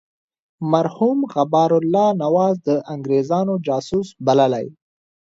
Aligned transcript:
مرحوم 0.71 1.17
غبار 1.33 1.71
الله 1.79 2.07
نواز 2.23 2.55
د 2.67 2.69
انګرېزانو 2.93 3.53
جاسوس 3.67 4.07
بللی. 4.25 4.67